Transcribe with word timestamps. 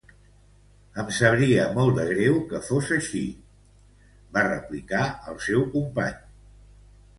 "Em 1.01 1.11
sabria 1.17 1.65
molt 1.75 1.99
de 1.99 2.05
greu 2.13 2.39
que 2.53 2.63
fos 2.69 2.89
així", 2.97 3.23
va 4.39 4.45
replicar 4.49 5.05
el 5.35 5.41
seu 5.51 5.71
company. 5.79 6.21